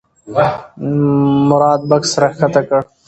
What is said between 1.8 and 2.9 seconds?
بکس راښکته کړ.